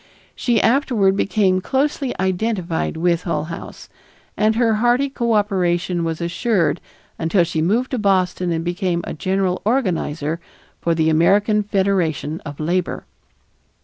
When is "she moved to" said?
7.43-7.99